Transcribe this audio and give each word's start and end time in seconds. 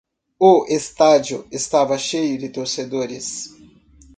Os 0.39 0.67
estádio 0.71 1.47
estava 1.51 1.95
cheio 1.95 2.35
de 2.39 2.49
torcedores 2.49 3.51